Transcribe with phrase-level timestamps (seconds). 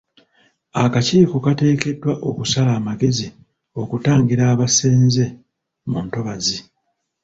[0.83, 3.27] Akakiiko kateekeddwa okusala amagezi
[3.81, 5.25] okutangira abasenze
[5.89, 6.57] mu ntobazi.